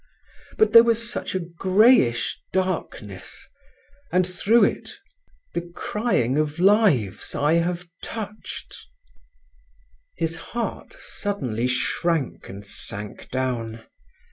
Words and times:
But 0.57 0.73
there 0.73 0.83
was 0.83 1.11
such 1.11 1.35
a 1.35 1.39
greyish 1.39 2.39
darkness, 2.51 3.47
and 4.11 4.25
through 4.25 4.63
it—the 4.63 5.71
crying 5.75 6.39
of 6.39 6.57
lives 6.57 7.35
I 7.35 7.53
have 7.61 7.87
touched…." 8.03 8.75
His 10.17 10.37
heart 10.37 10.95
suddenly 10.97 11.67
shrank 11.67 12.49
and 12.49 12.65
sank 12.65 13.29
down. 13.29 13.83